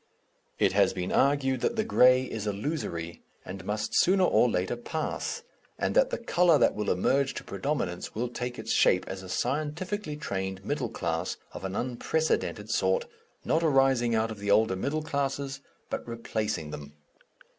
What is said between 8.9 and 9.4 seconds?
as a